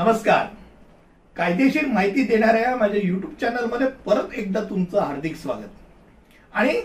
नमस्कार. 0.00 0.46
कायदेशीर 1.36 1.86
माहिती 1.86 2.22
देणाऱ्या 2.26 2.74
माझ्या 2.76 3.00
युट्यूब 3.04 3.32
चॅनलमध्ये 3.40 3.86
परत 4.06 4.34
एकदा 4.38 4.60
तुमचं 4.68 5.00
हार्दिक 5.00 5.34
स्वागत. 5.36 5.68
आणि 6.52 6.80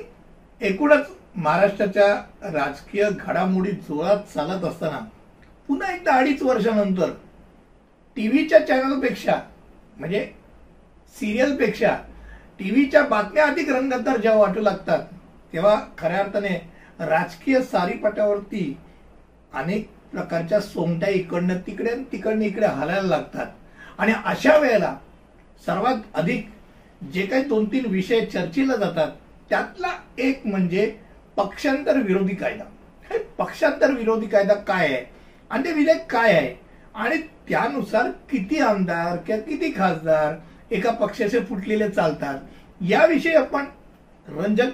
एकूणच 0.61 1.05
महाराष्ट्राच्या 1.35 2.07
राजकीय 2.53 3.03
घडामोडी 3.09 3.71
जोरात 3.87 4.33
चालत 4.33 4.65
असताना 4.65 4.99
पुन्हा 5.69 5.93
एकदा 5.93 6.15
अडीच 6.15 6.43
वर्षानंतर 6.43 7.11
टीव्हीच्या 8.17 8.59
चॅनलपेक्षा 8.67 9.39
म्हणजे 9.97 10.25
सिरियलपेक्षा 11.15 11.95
टीव्हीच्या 12.59 13.03
बातम्या 13.07 13.45
अधिक 13.45 13.69
रंगतदार 13.69 14.17
जेव्हा 14.17 14.39
वाटू 14.41 14.61
लागतात 14.61 15.03
तेव्हा 15.53 15.79
खऱ्या 15.97 16.19
अर्थाने 16.19 16.57
राजकीय 16.99 17.61
सारीपाट्यावरती 17.61 18.77
अनेक 19.53 19.89
प्रकारच्या 20.15 20.59
सोंगट्या 20.61 21.09
इकडनं 21.09 21.57
तिकडे 21.67 21.89
आणि 21.91 22.03
तिकडनं 22.11 22.41
इकडे 22.41 22.65
हलायला 22.65 23.07
लागतात. 23.07 23.47
आणि 23.97 24.13
अशा 24.25 24.57
वेळेला 24.57 24.95
सर्वात 25.65 25.95
अधिक 26.13 26.47
जे 27.13 27.25
काही 27.25 27.43
दोन 27.43 27.65
तीन 27.65 27.85
विषय 27.85 28.25
चर्चेला 28.25 28.75
जातात 28.75 29.11
त्यातला 29.49 29.91
एक 30.17 30.45
म्हणजे 30.47 30.85
पक्षांतर 31.37 31.97
विरोधी 31.97 32.35
कायदा. 32.35 32.63
हे 33.11 33.17
पक्षांतर 33.37 33.91
विरोधी 33.91 34.27
कायदा 34.27 34.53
काय 34.53 34.87
आहे? 34.87 35.03
आणि 35.49 35.63
ते 35.63 35.73
विधेयक 35.73 36.05
काय 36.11 36.33
आहे? 36.33 36.55
आणि 36.95 37.17
त्यानुसार 37.49 38.09
किती 38.29 38.59
आमदार 38.59 39.15
किंवा 39.17 39.41
किती 39.41 39.71
खासदार 39.77 40.35
एका 40.71 40.91
पक्षाचे 40.91 41.39
फुटलेले 41.39 41.89
चालतात 41.89 42.39
याविषयी 42.81 43.33
आपण 43.33 43.65
रंजक 44.27 44.71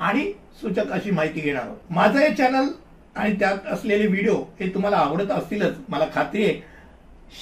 आणि 0.00 0.32
सूचक 0.60 0.92
अशी 0.92 1.10
माहिती 1.10 1.40
घेणार 1.40 1.62
आहोत. 1.62 1.78
माझं 1.90 2.18
हे 2.18 2.34
चॅनल 2.34 2.68
आणि 3.16 3.34
त्यात 3.38 3.66
असलेले 3.66 4.06
व्हिडिओ 4.06 4.42
हे 4.60 4.68
तुम्हाला 4.68 4.96
आवडत 4.96 5.30
असतीलच 5.30 5.76
मला 5.88 6.06
खात्री 6.14 6.44
आहे. 6.44 6.60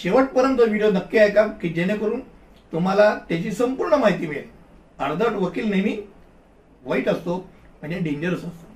शेवटपर्यंत 0.02 0.60
व्हिडिओ 0.60 0.90
नक्की 0.90 1.18
ऐका 1.18 1.46
की 1.46 1.68
जेणेकरून 1.68 2.20
तुम्हाला 2.72 3.14
त्याची 3.28 3.52
संपूर्ण 3.52 3.94
माहिती 3.94 4.26
मिळेल. 4.26 4.44
अर्धट 4.98 5.32
वकील 5.32 5.70
नेहमी 5.70 5.96
वाईट 6.84 7.08
असतो 7.08 7.36
म्हणजे 7.80 7.98
डेंजरस 7.98 8.38
असतो. 8.38 8.66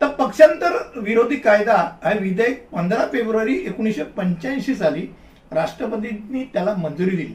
तर 0.00 0.08
पक्षांतर 0.08 0.76
विरोधी 0.96 1.36
कायदा 1.36 1.76
हा 2.04 2.12
विधेयक 2.20 2.68
पंधरा 2.68 3.06
फेब्रुवारी 3.12 3.56
एकोणीसशे 3.66 4.02
पंच्याऐंशी 4.02 4.74
साली 4.74 5.06
राष्ट्रपतींनी 5.52 6.44
त्याला 6.44 6.74
मंजुरी 6.74 7.16
दिली. 7.16 7.34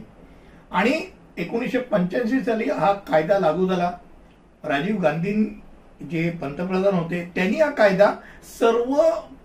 आणि 0.72 1.02
एकोणीसशे 1.38 1.80
पंच्याऐंशी 1.80 2.39
साली 2.39 2.69
हा 2.69 2.94
कायदा 2.94 3.39
लागू 3.39 3.67
झाला. 3.67 3.91
राजीव 4.64 5.00
गांधी 5.00 5.62
जे 6.02 6.30
पंतप्रधान 6.42 6.94
होते 6.94 7.23
त्यांनी 7.36 7.59
हा 7.59 7.70
कायदा 7.70 8.12
सर्व 8.59 8.95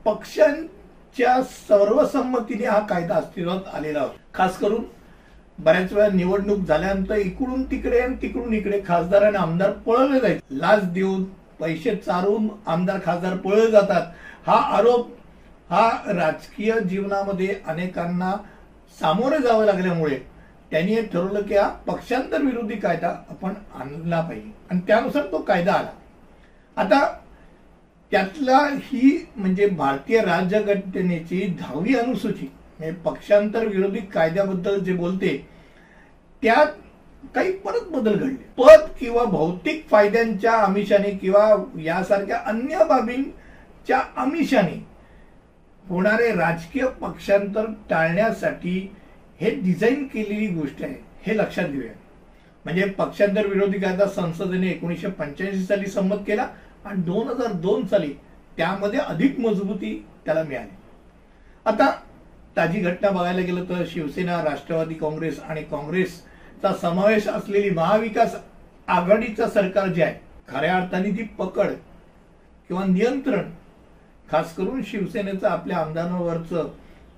पक्षांच्या 0.05 1.43
सर्वसंमतीने 1.43 2.67
हा 2.67 2.79
कायदा 2.81 3.15
अस्तित्वात 3.15 3.75
आलेला 3.75 4.01
होता. 4.01 4.17
खास 4.35 4.59
करून 4.59 4.85
बऱ्याच 5.59 5.93
वेळा 5.93 6.09
निवडणूक 6.09 6.59
झाल्यानंतर 6.59 7.17
इकडून 7.17 7.63
तिकडे 7.71 8.01
आणि 8.01 8.17
तिकडून 8.23 8.55
इकडे 8.55 8.81
खासदार 8.87 9.23
आणि 9.23 9.37
आमदार 9.37 9.71
पळवले 9.87 10.21
जायचे. 10.21 10.41
लाच 10.51 10.85
देऊन 10.93 11.25
पैसे 11.61 11.95
चारून 11.97 12.49
आमदार 12.67 12.99
खासदार 13.05 13.37
पळले 13.37 13.71
जातात. 13.71 14.07
हा 14.47 14.57
आरोप 14.77 15.11
हा 15.71 15.89
राजकीय 16.07 16.79
जीवनामध्ये 16.81 17.55
अनेकांना 17.67 18.35
सामोरे 19.01 19.39
जावं 19.39 19.65
लागल्यामुळे 19.65 20.17
त्यांनी 20.71 20.95
हे 20.95 21.03
ठरवलं 21.03 21.43
की 21.43 21.57
हा 21.57 21.69
पक्षांतर 21.87 22.43
विरोधी 22.43 22.77
कायदा 22.77 23.09
आपण 23.09 23.55
आणला 23.75 24.21
पाहिजे. 24.21 24.51
आणि 24.71 24.81
त्यानुसार 24.87 25.27
तो 25.33 25.39
कायदा 25.39 25.73
आला. 25.73 25.91
आता 26.77 27.01
त्यातला 28.13 28.59
ही 28.83 29.17
म्हणजे 29.37 29.67
भारतीय 29.67 30.21
राज्यघटनेची 30.21 31.47
दहावी 31.61 31.95
अनुसूची 31.95 32.47
म्हणजे 32.79 32.95
पक्षांतर 33.05 33.67
विरोधी 33.67 34.01
कायद्याबद्दल 34.13 34.79
जे 34.79 34.93
बोलते 34.93 35.37
त्यात 36.43 36.67
काही 37.35 37.53
परत 37.53 37.89
बदल 37.91 38.15
घडले. 38.15 38.35
पद 38.59 38.89
किंवा 39.01 39.25
भौतिक 39.25 39.87
फायद्यांच्या 39.91 40.53
आमिषाने 40.53 41.11
किंवा 41.11 41.49
यासारख्या 41.83 42.39
अन्य 42.47 42.85
बाबींच्या 42.89 44.01
आमिषाने 44.17 44.81
होणारे 45.85 46.31
राजकीय 46.33 46.87
पक्षांतर 47.01 47.67
टाळण्यासाठी 47.91 48.79
हे 49.41 49.51
डिझाईन 49.51 50.05
केलेली 50.07 50.47
गोष्ट 50.55 50.83
आहे 50.83 50.95
हे 51.23 51.37
लक्षात 51.39 51.69
घेऊया. 51.69 51.93
म्हणजे 52.65 52.85
पक्षांतर 52.89 53.47
विरोधी 53.47 53.79
कायदा 53.79 54.07
संसदेने 54.07 54.71
एकोणीसशे 54.71 55.09
पंच्याऐंशी 55.11 55.65
साली 55.65 55.87
संमत 55.87 56.17
केला 56.27 56.47
आणि 56.85 57.03
दोन 57.03 57.29
हजार 57.29 57.53
दोन 57.63 57.87
साली 57.87 58.13
त्यामध्ये 58.57 59.01
अधिक 59.01 59.39
मजबूती 59.41 59.95
त्याला 60.25 60.43
मिळाली. 60.43 60.77
आता 61.67 61.91
ताजी 62.57 62.81
घटना 62.81 63.11
बघायला 63.11 63.41
गेलं 63.41 63.65
तर 63.69 63.85
शिवसेना 63.89 64.43
राष्ट्रवादी 64.45 64.95
काँग्रेस 64.95 65.39
आणि 65.41 65.63
काँग्रेसचा 65.63 66.73
समावेश 66.83 67.29
असलेली 67.29 67.71
महाविकास 67.71 68.37
आघाडीचं 68.89 69.49
सरकार 69.49 69.89
जे 69.89 70.03
आहे 70.03 70.15
खऱ्या 70.49 70.77
अर्थाने 70.77 71.11
ती 71.11 71.23
पकड 71.39 71.73
किंवा 72.71 72.85
नियंत्रण 72.85 73.51
खास 74.29 74.55
करून 74.55 74.83
शिवसेनेचं 74.87 75.49
आपल्या 75.49 75.79
आमदारांवरचं 75.79 76.69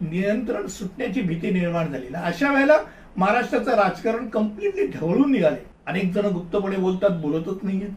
नियंत्रण 0.01 0.67
सुटण्याची 0.67 1.23
भीती 1.23 1.51
निर्माण 1.51 1.93
झाली 1.93 2.15
अशा 2.15 2.53
वेळेला 2.53 2.79
महाराष्ट्राचं 3.17 3.77
राजकारण 3.77 4.29
कम्प्लिटली 4.29 4.87
ढवळून 4.89 5.31
निघाले. 5.33 5.57
अनेक 5.87 6.13
जण 6.13 6.27
गुप्तपणे 6.27 6.77
बोलतात 6.77 7.21
बोलतच 7.21 7.59
नाहीये 7.63 7.89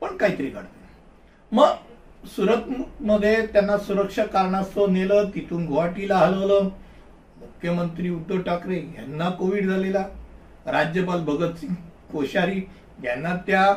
पण 0.00 0.16
काहीतरी 0.16 0.50
काढते 0.50 0.78
मग 1.52 2.26
सुरत 2.26 2.68
मध्ये 3.00 3.46
त्यांना 3.46 3.76
सुरक्षा 3.78 4.24
कारणास्तव 4.24 4.86
नेलं 4.86 5.28
तिथून 5.34 5.66
गुवाहाटीला 5.66 6.16
हलवलं. 6.16 6.68
मुख्यमंत्री 7.40 8.10
उद्धव 8.10 8.40
ठाकरे 8.40 8.76
यांना 8.76 9.28
कोविड 9.30 9.68
झालेला. 9.68 10.04
राज्यपाल 10.66 11.24
भगतसिंग 11.24 11.74
कोश्यारी 12.12 12.60
यांना 13.04 13.34
त्या 13.46 13.72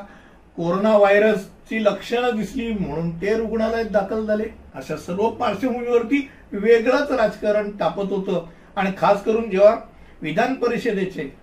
कोरोना 0.57 0.97
व्हायरसची 0.97 1.83
लक्षणं 1.83 2.35
दिसली 2.37 2.71
म्हणून 2.73 3.09
ते 3.21 3.35
रुग्णालयात 3.37 3.85
दाखल 3.85 4.25
झाले. 4.25 4.45
अशा 4.75 4.97
सर्व 4.97 5.29
पार्श्वभूमीवरती 5.29 6.27
वेगळंच 6.51 7.11
राजकारण 7.11 7.71
तापत 7.79 8.11
होतं. 8.11 8.45
आणि 8.75 8.91
खास 8.97 9.23
करून 9.23 9.49
जेव्हा 9.49 9.75
विधान 10.21 10.53
परिषदेचे 10.53 11.33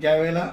ज्या 0.00 0.14
वेळेला 0.16 0.48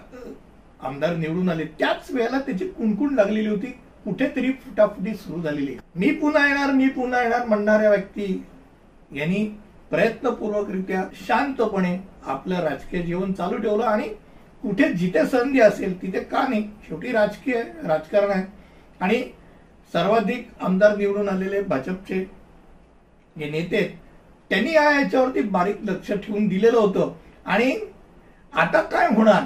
आमदार 0.81 1.15
निवडून 1.15 1.49
आले. 1.49 1.65
त्याच 1.79 2.11
वेळेला 2.11 2.39
त्याची 2.39 2.67
कुणकुण 2.67 3.13
लागलेली 3.15 3.49
होती. 3.49 3.71
कुठेतरी 4.05 4.51
फुटाफुटी 4.55 5.13
सुरू 5.13 5.41
झालेली 5.41 5.75
मी 5.95 6.11
पुन्हा 6.11 6.45
येणार 6.47 6.71
मी 6.71 6.87
पुन्हा 6.87 7.21
येणार 7.21 7.45
म्हणणाऱ्या 7.45 7.89
व्यक्ती 7.89 8.43
यांनी 9.11 9.43
प्रयत्नपूर्वकरित्या 9.89 11.03
शांतपणे 11.27 11.95
आपलं 12.25 12.59
राजकीय 12.59 13.01
जीवन 13.01 13.33
चालू 13.33 13.57
ठेवलं 13.57 13.83
आणि 13.83 14.07
कुठे 14.61 14.91
जिथे 14.93 15.25
संधी 15.25 15.59
असेल 15.59 16.01
तिथे 16.01 16.19
का 16.19 16.45
नाही 16.47 16.63
शेवटी 16.87 17.11
राजकीय 17.11 17.61
राजकारण 17.83 18.29
आहे. 18.29 18.43
आणि 18.99 19.21
सर्वाधिक 19.93 20.47
आमदार 20.61 20.95
निवडून 20.97 21.29
आलेले 21.29 21.61
भाजपचे 21.61 22.23
जे 23.35 23.49
नेते 23.49 23.83
त्यांनी 24.49 24.73
या 24.73 24.89
याच्यावरती 24.91 25.41
बारीक 25.41 25.83
लक्ष 25.83 26.11
ठेवून 26.11 26.47
दिलेलं 26.47 26.77
होतं. 26.77 27.13
आणि 27.45 27.75
आता 28.53 28.81
काय 28.81 29.07
होणार? 29.15 29.43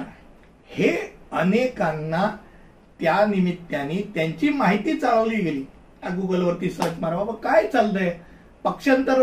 हे 0.70 0.96
अनेकांना 1.32 2.26
त्या 3.00 3.24
निमित्ताने 3.26 4.00
त्यांची 4.14 4.48
माहिती 4.48 4.98
चालवली 4.98 5.36
गेली. 5.36 5.64
गुगलवरती 6.06 6.70
सर्च 6.70 6.98
मारा 7.00 7.16
बाबा 7.16 7.32
काय 7.42 7.66
चाललंय? 7.66 8.10
पक्षांतर 8.64 9.22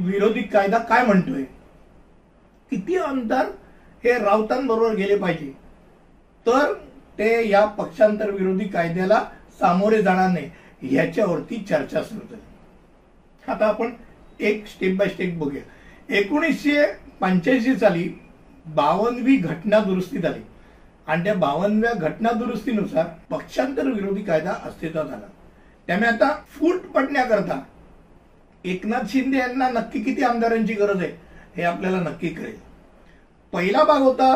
विरोधी 0.00 0.42
कायदा 0.42 0.78
काय 0.78 1.04
म्हणतोय? 1.06 1.42
किती 2.70 2.96
अंतर 2.96 3.50
हे 4.04 4.18
राऊतांबरोबर 4.18 4.94
गेले 4.94 5.16
पाहिजे. 5.16 5.52
तर 6.46 6.72
ते 7.18 7.48
या 7.48 7.64
पक्षांतर 7.64 8.30
विरोधी 8.30 8.68
कायद्याला 8.68 9.22
सामोरे 9.60 10.02
जाणार 10.02 10.30
नाही 10.30 10.96
याच्यावरती 10.96 11.56
चर्चा 11.68 12.02
सुरू 12.02 12.26
झाली. 12.30 13.52
आता 13.52 13.66
आपण 13.66 13.92
एक 14.40 14.66
स्टेप 14.66 14.96
बाय 14.96 15.08
स्टेप 15.08 15.34
बघूया. 15.38 15.62
एकोणीसशे 16.14 16.84
पंच्याऐंशी 17.20 17.76
साली 17.76 18.08
बावनवी 18.66 19.36
घटना 19.36 19.78
दुरुस्ती 19.78 20.18
झाली 20.18 20.40
आणि 21.06 21.24
त्या 21.24 21.34
बावनव्या 21.34 21.92
घटना 21.92 22.30
दुरुस्तीनुसार 22.32 23.06
पक्षांतर 23.30 23.86
विरोधी 23.86 24.22
कायदा 24.22 24.52
अस्तित्वात 24.64 25.06
आला. 25.06 25.26
त्यामुळे 25.88 26.08
आता 26.08 26.32
फूट 26.50 26.86
पडण्याकरता 26.94 27.60
एकनाथ 28.64 29.10
शिंदे 29.12 29.38
यांना 29.38 29.68
नक्की 29.70 30.02
किती 30.02 30.22
आमदारांची 30.24 30.74
गरज 30.74 31.02
आहे 31.02 31.12
हे 31.56 31.62
आपल्याला 31.62 32.00
नक्की 32.00 32.28
कळेल. 32.28 32.56
पहिला 33.52 33.82
भाग 33.84 34.02
होता 34.02 34.32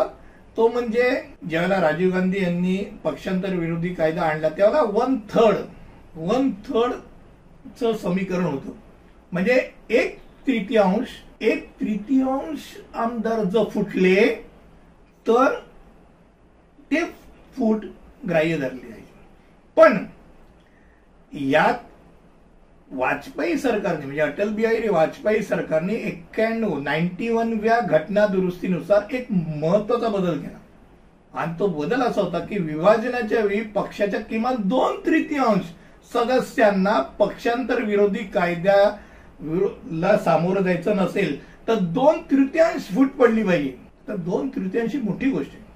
तो 0.56 0.66
म्हणजे 0.68 1.10
ज्यावेळेला 1.48 1.80
राजीव 1.80 2.12
गांधी 2.12 2.42
यांनी 2.42 2.76
पक्षांतर 3.04 3.54
विरोधी 3.54 3.94
कायदा 3.94 4.22
आणला 4.22 4.48
त्यावेळेला 4.48 4.82
वन 4.94 5.16
थर्ड 5.30 5.56
वन 6.16 6.50
थर्ड 6.66 7.94
समीकरण 7.96 8.44
होतं. 8.44 8.72
म्हणजे 9.32 9.60
एक 9.90 10.16
तृतीयांश 10.46 11.08
एक 11.40 11.68
तृतीयांश 11.80 12.60
आमदार 12.94 13.42
जर 13.44 13.64
फुटले 13.64 14.24
तर 15.26 15.54
ते 16.90 17.04
फूट 17.56 17.84
ग्राह्य 18.28 18.56
धरले 18.58 18.92
आहे. 18.92 19.02
पण 19.76 20.04
यात 21.32 21.86
वाजपेयी 22.90 23.56
सरकारने 23.58 24.04
म्हणजे 24.04 24.20
अटल 24.22 24.48
बिहारी 24.48 24.88
वाजपेयी 24.88 25.42
सरकारने 25.42 25.94
एक्क्याण्णव 25.94 26.78
नाईन्टी 26.82 27.28
वनव्या 27.28 27.80
घटना 27.80 28.26
दुरुस्तीनुसार 28.26 29.14
एक 29.14 29.26
महत्त्वाचा 29.32 30.08
बदल 30.08 30.38
केला. 30.38 30.58
आणि 31.34 31.58
तो 31.58 31.66
बदल 31.68 32.02
असा 32.02 32.20
होता 32.20 32.38
की 32.38 32.58
विभाजनाच्या 32.58 33.40
वेळी 33.40 33.60
पक्षाच्या 33.74 34.20
किमान 34.20 34.54
दोन 34.68 34.96
तृतीयांश 35.06 35.64
सदस्यांना 36.10 37.00
पक्षांतर 37.18 37.82
विरोधी 37.82 38.24
कायद्याला 38.24 40.16
सामोरं 40.18 40.62
जायचं 40.62 40.96
नसेल 40.96 41.36
तर 41.68 41.74
दोन 41.74 42.20
तृतीयांश 42.30 42.88
फूट 42.94 43.10
पडली 43.12 43.42
पाहिजे. 43.42 43.76
तर 44.08 44.16
दोन 44.16 44.48
तृतीयांशी 44.48 44.98
मोठी 44.98 45.30
गोष्ट 45.30 45.50
आहे. 45.54 45.66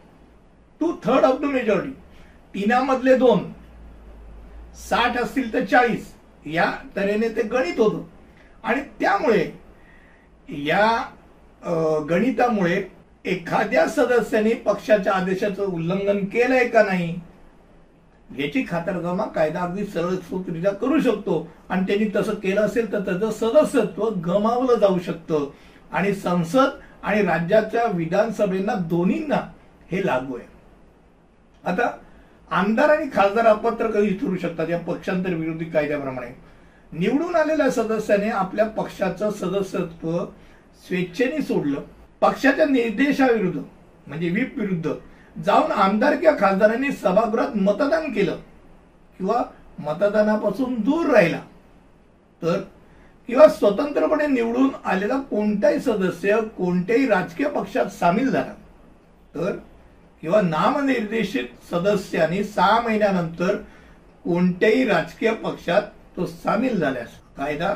Two 0.83 0.93
third 1.05 1.25
of 1.25 1.41
the 1.41 1.45
majority 1.45 1.91
तिनामधले 2.55 3.15
दोन. 3.17 3.41
साठ 4.79 5.17
असतील 5.19 5.53
तर 5.53 5.65
चाळीस. 5.65 6.07
या 6.47 6.71
तऱ्हेने 6.97 7.29
ते 7.29 7.43
गणित 7.43 7.79
होतं. 7.81 8.03
आणि 8.65 8.81
त्यामुळे 9.01 9.45
या 10.49 10.87
गणितामुळे 12.09 12.83
एखाद्या 13.25 13.87
सदस्याने 13.89 14.55
पक्षाच्या 14.65 15.13
आदेशाचं 15.13 15.63
उल्लंघन 15.65 16.25
केलंय 16.27 16.67
का 16.69 16.83
नाही 16.83 17.15
याची 18.39 18.65
खातरजमा 18.69 19.25
कायदा 19.25 19.61
अगदी 19.61 19.85
सरळसोटरित्या 19.87 20.73
करू 20.75 21.01
शकतो. 21.01 21.47
आणि 21.69 21.87
त्यांनी 21.87 22.09
तसं 22.17 22.35
केलं 22.35 22.61
असेल 22.61 22.93
तर 22.93 23.01
त्याचं 23.01 23.31
सदस्यत्व 23.31 24.09
गमावलं 24.27 24.79
जाऊ 24.81 24.99
शकतं. 24.99 25.51
आणि 25.93 26.15
संसद 26.15 26.81
आणि 27.03 27.23
राज्याच्या 27.23 27.85
विधानसभेला 27.95 28.75
दोन्हींना 28.91 29.41
हे 29.91 30.07
लागू 30.07 30.37
आहे. 30.37 30.52
आता 31.65 31.91
आमदार 32.51 32.91
आणि 32.91 33.07
खासदार 33.15 33.47
अपत्र 33.47 33.91
कधी 33.91 34.17
ठरू 34.19 34.37
शकतात? 34.37 34.71
या 34.71 34.79
पक्षांतर 34.79 35.35
विरोधी 35.35 35.65
कायद्याप्रमाणे. 35.65 36.27
निवडून 36.93 37.37
आलेल्या 37.37 37.71
सदस्याने 37.71 38.29
आपल्या 38.31 38.67
पक्षाचं 38.69 39.31
सदस्यत्व 39.31 40.25
स्वेच्छेने 40.85 41.43
सोडलं. 41.43 41.81
पक्षाच्या 42.23 42.65
निर्देशाविरुद्ध 42.67 43.61
म्हणजे 44.07 44.29
व्हीप 44.31 44.59
विरुद्ध 44.59 44.93
जाऊन 45.37 45.71
आमदार 45.73 46.15
किंवा 46.17 46.37
खासदारांनी 46.39 46.91
सभागृहात 46.93 47.57
मतदान 47.57 48.13
केलं 48.13 48.37
किंवा 49.21 49.43
मतदानापासून 49.79 50.75
दूर 50.81 51.11
राहिला 51.11 51.41
तर 52.43 52.61
किंवा 53.29 53.47
स्वतंत्रपणे 53.49 54.27
निवडून 54.27 54.71
आलेला 54.85 55.19
कोणताही 55.31 55.81
सदस्य 55.81 56.37
कोणत्याही 56.57 57.07
राजकीय 57.07 57.49
पक्षात 57.49 57.87
सामील 57.91 58.31
झाला 58.31 58.53
तर 59.35 59.57
किंवा 60.23 60.41
नामनिर्देशित 60.41 61.45
सदस्याने 61.71 62.45
सहा 62.45 62.81
महिन्यानंतर 62.81 63.57
कोणत्याही 64.25 64.85
राजकीय 64.85 65.33
पक्षात 65.35 65.83
तो 66.17 66.27
सामील 66.27 66.79
झाल्यास 66.81 67.09
कायदा 67.37 67.75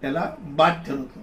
त्याला 0.00 0.30
बाद 0.40 0.82
ठरवतो. 0.86 1.20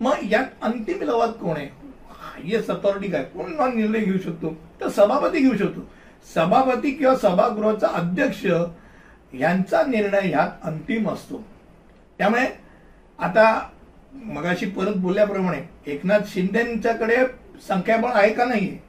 मग 0.00 0.32
यात 0.32 0.62
अंतिम 0.62 1.02
लवाद 1.02 1.30
कोण 1.30 1.56
आहे? 1.56 1.66
हायएस्ट 2.10 2.70
अथॉरिटी 2.70 3.10
काय? 3.10 3.24
कोण 3.24 3.74
निर्णय 3.74 3.98
घेऊ 3.98 4.18
शकतो? 4.18 4.50
तर 4.80 4.88
सभापती 4.88 5.38
घेऊ 5.38 5.56
शकतो. 5.56 5.80
सभापती 6.34 6.90
किंवा 6.90 7.16
सभागृहाचा 7.16 7.88
अध्यक्ष 7.88 8.46
यांचा 9.34 9.82
निर्णय 9.86 10.28
ह्यात 10.28 10.64
अंतिम 10.64 11.08
असतो. 11.10 11.44
त्यामुळे 12.18 12.46
आता 13.18 13.70
मगाशी 14.14 14.66
परत 14.66 14.96
बोलल्याप्रमाणे 14.96 15.60
एकनाथ 15.86 16.20
शिंदेच्याकडे 16.26 17.16
संख्याबळ 17.68 18.10
आहे 18.12 18.32
का 18.34 18.44
नाहीये? 18.44 18.85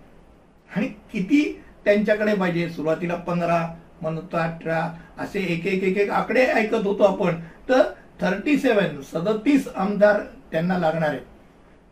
आणि 0.76 0.88
किती 1.12 1.42
त्यांच्याकडे 1.86 2.34
पाहिजे? 2.36 2.70
सुरुवातीला 2.70 3.16
पंधरा 3.16 3.66
म्हणतो 4.02 4.38
अठरा 4.38 4.80
असे 5.18 5.40
एक 5.54 5.66
एक 5.68 5.84
एक 5.84 5.98
एक 5.98 6.10
आकडे 6.12 6.46
ऐकत 6.46 6.86
होतो 6.86 7.04
आपण. 7.04 7.40
तर 7.70 7.82
थर्टी 8.22 8.58
सेवन 8.58 9.02
सदतीस 9.04 9.68
आमदार 9.76 10.22
त्यांना 10.52 10.78
लागणार 10.78 11.10
आहेत. 11.10 11.22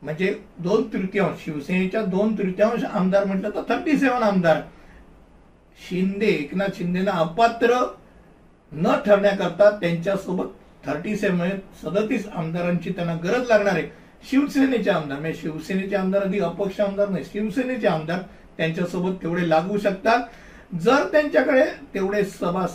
म्हणजे 0.01 0.33
दोन 0.60 0.88
तृतीयांश 0.94 1.44
शिवसेनेच्या 1.45 2.01
दोन 2.06 2.38
तृतीयांश 2.38 2.83
आमदार 2.83 3.25
म्हटलं 3.25 3.50
तर 3.50 3.62
थर्टी 3.69 3.98
सेवन 3.98 4.24
आमदार. 4.24 4.62
शिंदे 5.80 6.25
एकनाथ 6.25 6.77
शिंदेना 6.77 7.12
अपात्र 7.12 7.77
न 8.72 8.95
ठरण्याकरता 9.06 9.69
त्यांच्यासोबत 9.72 10.48
थर्टी 10.86 11.16
सेवन 11.16 11.50
सदतीस 11.83 12.27
आमदारांची 12.27 12.89
त्यांना 12.89 13.16
गरज 13.24 13.48
लागणार 13.50 13.74
आहे. 13.74 13.88
शिवसेनेचे 14.30 14.89
आमदार 14.89 15.19
म्हणजे 15.19 15.39
शिवसेनेचे 15.42 15.95
आमदार 15.95 16.24
अधिक 16.24 16.42
अपक्ष 16.42 16.80
आमदार 16.81 17.10
नाही 17.10 17.24
शिवसेनेचे 17.24 17.88
आमदार 17.88 18.19
त्यांच्यासोबत 18.57 19.22
तेवढे 19.24 19.50
लागू 19.50 19.78
शकतात. 19.78 20.22
जर 20.75 21.07
त्यांच्याकडे 21.12 21.63
तेवढे 21.94 22.24
सभा 22.24 22.66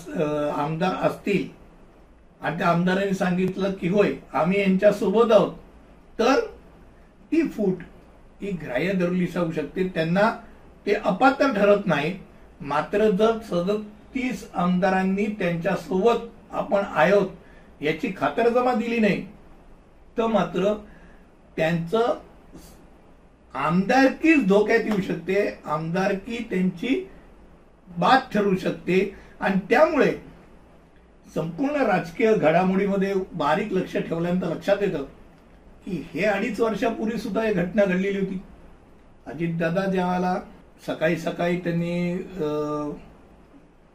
आमदार 0.55 1.07
असतील 1.07 1.49
आणि 2.41 2.59
त्या 2.59 2.69
आमदारांनी 2.69 3.15
सांगितलं 3.15 3.73
की 3.81 3.89
होय 3.89 4.13
आम्ही 4.33 4.61
यांच्यासोबत 4.61 5.33
आहोत 5.33 5.53
तर 6.19 6.41
ती 7.33 7.43
फूट 7.49 7.83
ही 8.41 8.51
ग्राह्य 8.63 8.93
धरली 8.93 9.27
जाऊ 9.27 9.51
शकते 9.53 9.89
त्यांना 9.95 10.31
ते 10.87 10.95
अपात्र 10.95 11.53
ठरत 11.53 11.87
नाही 11.87 12.15
मात्र 12.61 13.11
जर 13.11 13.39
सदतीस 13.51 14.49
आमदारांनी 14.55 15.27
त्यांच्यासोबत 15.39 16.27
आपण 16.53 16.85
आहोत 16.85 17.83
याची 17.83 18.13
खातरजमा 18.17 18.75
दिली 18.75 18.99
नाही 18.99 19.25
तर 20.19 20.27
मात्र 20.27 20.73
त्यांचं 21.57 22.19
आमदारकीच 23.55 24.47
धोक्यात 24.49 24.85
येऊ 24.85 25.01
शकते 25.03 25.47
आमदारकी 25.65 26.37
त्यांची 26.51 27.09
बाद 27.89 28.21
ठरू 28.35 28.57
शकते. 28.57 28.99
आणि 29.41 29.59
त्यामुळे 29.71 30.13
संपूर्ण 31.35 31.83
राजकीय 31.87 32.35
घडामोडीमध्ये 32.35 33.15
बारीक 33.33 33.73
लक्ष 33.73 33.97
ठेवल्यानंतर 33.99 34.49
लक्षात 34.49 34.83
येतं 34.83 35.03
की 35.85 36.03
हे 36.15 36.25
अडीच 36.25 36.61
वर्षापूर्वी 36.61 37.19
सुद्धा 37.19 37.43
ही 37.43 37.53
घटना 37.55 37.85
घडलेली 37.85 38.19
होती. 38.19 38.41
अजितदादा 39.27 39.85
ज्यावेळेला 39.91 40.35
सकाळी 40.87 41.17
सकाळी 41.17 41.59
त्यांनी 41.61 42.17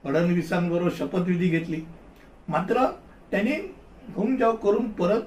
फडणवीसांबरोबर 0.03 0.89
शपथविधी 0.97 1.49
घेतली. 1.49 1.81
मात्र 2.47 2.85
त्यांनी 3.31 3.55
घुम 4.15 4.35
जाव 4.37 4.55
करून 4.55 4.89
परत 4.91 5.21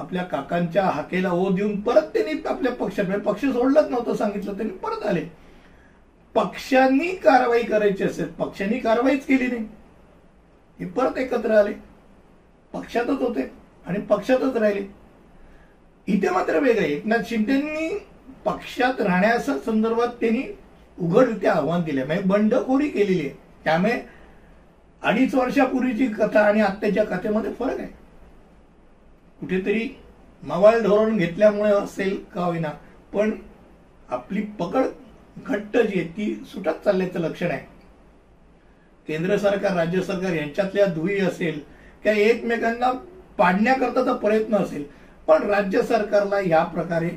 आपल्या 0.00 0.22
काकांच्या 0.22 0.84
हाकेला 0.84 1.30
ओ 1.30 1.50
देऊन 1.52 1.80
परत 1.80 2.02
त्यांनी 2.14 2.32
आपल्या 2.48 2.72
पक्षात 2.72 3.18
पक्ष 3.20 3.44
सोडलंच 3.44 3.90
नव्हतं 3.90 4.14
सांगितलं 4.14 4.52
त्यांनी 4.52 4.76
परत 4.76 5.06
आले. 5.06 5.24
पक्षांनी 6.34 7.14
कारवाई 7.16 7.62
करायची 7.62 8.04
असेल 8.04 8.26
पक्षांनी 8.28 8.78
कारवाईच 8.78 9.26
केली 9.26 9.46
नाही. 9.46 9.66
हे 10.78 10.86
परत 10.86 11.18
एकत्र 11.18 11.50
आले. 11.50 11.72
पक्षातच 12.72 13.20
होते 13.20 13.50
आणि 13.86 13.98
पक्षातच 14.00 14.56
राहिले. 14.56 14.86
इथे 16.06 16.30
मात्र 16.30 16.58
वेगळं 16.58 16.84
एकनाथ 16.84 17.28
शिंदेंनी 17.28 17.88
पक्षात 18.44 19.00
राहण्याच्या 19.00 19.58
संदर्भात 19.66 20.08
त्यांनी 20.20 20.42
उघडरित्या 20.98 21.52
आव्हान 21.52 21.82
दिले 21.82 22.04
म्हणजे 22.04 22.22
बंडखोरी 22.22 22.88
केलेली 22.88 23.20
आहे. 23.20 23.38
त्यामुळे 23.64 24.00
अडीच 25.02 25.34
वर्षापूर्वीची 25.34 26.06
कथा 26.06 26.40
आणि 26.40 26.60
आत्ताच्या 26.60 27.04
कथेमध्ये 27.04 27.52
फरक 27.52 27.78
आहे. 27.78 27.99
कुठेतरी 29.40 29.88
मवाळ 30.42 30.78
धोरण 30.82 31.16
घेतल्यामुळे 31.16 31.70
असेल 31.72 32.16
का 32.34 32.44
होईना 32.44 32.70
पण 33.12 33.30
आपली 34.08 34.40
पकड 34.58 34.84
घट्ट 35.46 35.76
जी 35.76 35.98
आहे 35.98 36.08
ती 36.16 36.34
सुटत 36.46 36.84
चालल्याचं 36.84 37.20
लक्षण 37.20 37.50
आहे. 37.50 37.60
केंद्र 39.08 39.36
सरकार 39.36 39.76
राज्य 39.76 40.00
सरकार 40.02 40.32
यांच्यातल्या 40.32 40.86
दुही 40.86 41.18
असेल 41.20 41.58
किंवा 42.02 42.18
एकमेकांना 42.18 42.90
पाडण्याकरताचा 43.38 44.12
प्रयत्न 44.12 44.56
असेल 44.56 44.84
पण 45.26 45.42
राज्य 45.50 45.82
सरकारला 45.82 46.40
या 46.40 46.62
प्रकारे 46.64 47.10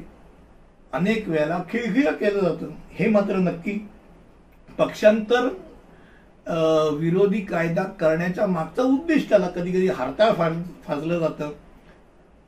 अनेक 0.93 1.27
वेळेला 1.29 1.57
खिळखिळ 1.69 2.09
केलं 2.11 2.39
जातं 2.39 2.69
हे 2.91 3.07
मात्र 3.09 3.35
नक्की 3.39 3.77
पक्षांतर 4.77 5.47
विरोधी 6.97 7.39
कायदा 7.41 7.83
करण्याच्या 7.99 8.47
मागचा 8.47 8.83
उद्दिष्टाला 8.83 9.47
कधी 9.47 9.71
कधी 9.71 9.87
हरताळ 9.87 10.33
फाज 10.33 10.53
फाजलं 10.85 11.19
जातं. 11.19 11.51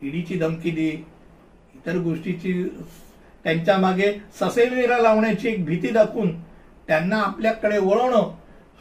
ईडीची 0.02 0.38
धमकी 0.40 0.72
दे 0.72 0.90
इतर 1.76 1.98
गोष्टीची 2.02 2.54
त्यांच्या 3.46 3.78
मागे 3.78 4.12
ससेवेरा 4.40 4.98
लावण्याची 4.98 5.48
एक 5.48 5.66
भीती 5.66 5.90
दाखवून 5.90 6.32
त्यांना 6.88 7.18
आपल्याकडे 7.18 7.78
वळवणं 7.78 8.32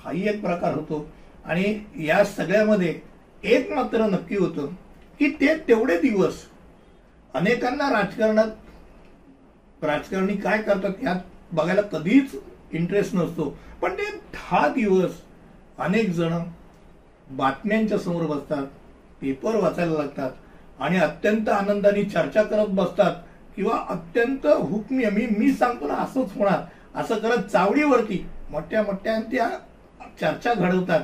हाही 0.05 0.29
एक 0.29 0.41
प्रकार 0.41 0.75
होतो. 0.75 1.07
आणि 1.45 1.75
या 2.07 2.25
सगळ्यामध्ये 2.25 2.95
एक 3.43 3.71
मात्र 3.73 4.07
नक्की 4.07 4.37
होतं 4.37 4.67
की 5.21 5.29
ते 5.41 5.55
तेवढे 5.69 5.97
दिवस 6.01 6.45
अनेकांना 7.35 7.89
राजकारणात 7.91 9.85
राजकारणी 9.85 10.37
काय 10.37 10.63
करतात 10.63 11.03
यात 11.03 11.21
बघायला 11.53 11.81
कधीच 11.83 12.35
इंटरेस्ट 12.73 13.15
नसतो. 13.15 13.57
पण 13.83 13.95
ते 13.95 14.11
दहा 14.33 14.67
दिवस 14.69 15.21
अनेक 15.79 16.11
जण 16.11 16.33
बातम्यांच्या 17.31 17.99
समोर 17.99 18.27
बसतात 18.27 18.67
पेपर 19.21 19.57
वाचायला 19.57 19.93
लागतात 19.93 20.31
आणि 20.81 20.99
अत्यंत 20.99 21.49
आनंदाने 21.49 22.05
चर्चा 22.05 22.43
करत 22.43 22.69
बसतात 22.69 23.23
किंवा 23.57 23.77
अत्यंत 23.89 24.47
हुकमी 24.47 25.05
मी 25.07 25.27
मी 25.39 25.53
सांगतो 25.53 25.87
ना 25.89 25.95
असंच 25.95 26.37
होणार. 26.37 26.61
असं 26.95 27.19
करत 27.19 27.43
चावडीवरती 27.43 28.27
मोठ्या 28.51 28.83
मोठ्या 28.83 29.19
त्या 29.33 29.49
चर्चा 30.21 30.55
घडवतात. 30.55 31.01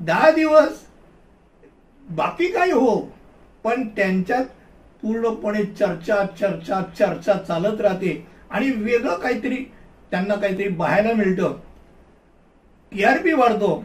दहा 0.00 0.30
दिवस 0.30 0.82
बाकी 2.02 2.50
काही 2.52 2.72
हो 2.72 2.96
पण 3.64 3.86
त्यांच्यात 3.88 4.44
पूर्णपणे 5.02 5.64
चर्चा 5.64 6.24
चर्चा 6.40 6.80
चर्चा 6.98 7.32
चालत 7.38 7.80
राहते. 7.80 8.26
आणि 8.50 8.70
वेगळं 8.70 9.18
काहीतरी 9.18 9.64
त्यांना 10.10 10.34
काहीतरी 10.34 10.68
पाहायला 10.68 11.12
मिळतं. 11.12 11.56
टीआरपी 12.92 13.32
वाढतो. 13.32 13.84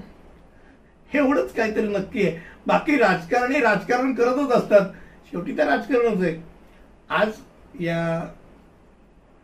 एवढंच 1.13 1.53
काहीतरी 1.53 1.88
नक्की 1.88 2.27
आहे. 2.27 2.38
बाकी 2.68 2.98
राजकारणी 2.98 3.60
राजकारण 3.60 4.13
करतच 4.13 4.51
असतात. 4.51 4.92
शेवटी 5.34 5.58
तर 5.58 5.68
राजकारणच 5.68 6.24
आहे. 6.24 6.44
आज 7.10 7.30
या 7.80 8.32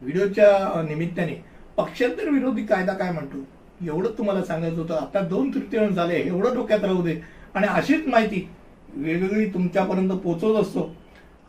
व्हिडिओच्या 0.01 0.81
निमित्ताने 0.81 1.45
पक्षांतर 1.77 2.29
विरोधी 2.29 2.65
कायदा 2.65 2.93
काय 2.93 3.11
म्हणतो? 3.11 3.37
एवढं 3.85 4.09
तुम्हाला 4.17 4.43
सांगायचं 4.43 4.81
होतं. 4.81 4.93
आता 4.93 5.19
दोन 5.19 5.53
तृतीयांश 5.53 5.93
झाले. 5.93 6.15
एवढं 6.15 6.55
डोक्यात 6.55 6.83
राहू 6.83 7.01
दे. 7.03 7.21
आणि 7.55 7.67
अशीच 7.67 8.07
माहिती 8.07 8.49
वेगवेगळी 8.93 9.49
तुमच्यापर्यंत 9.49 10.11
पोहोचवत 10.11 10.61
असतो. 10.61 10.95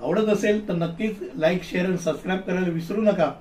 आवडत 0.01 0.29
असेल 0.29 0.69
तर 0.69 0.75
नक्कीच 0.75 1.17
लाईक 1.35 1.63
शेअर 1.63 1.87
आणि 1.87 1.99
सबस्क्राईब 1.99 2.41
करायला 2.41 2.69
विसरू 2.69 3.01
नका. 3.01 3.33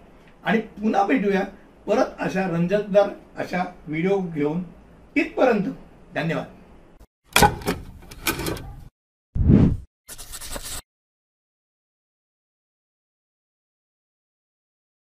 आणि 0.43 0.59
पुन्हा 0.59 1.03
भेटूया. 1.03 1.43
परत 1.87 2.05
अशा 2.19 2.47
रंजकदार 2.47 3.09
अशा 3.37 3.63
व्हिडिओ 3.87 4.19
घेऊन. 4.33 4.63
इथपर्यंत 5.15 5.63
धन्यवाद. 6.15 6.45